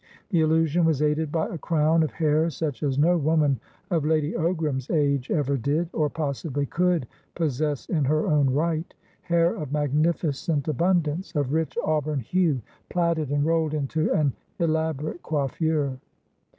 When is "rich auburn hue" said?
11.53-12.63